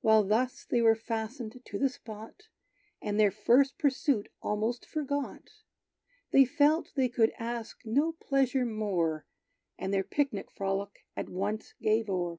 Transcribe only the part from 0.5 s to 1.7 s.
they were fastened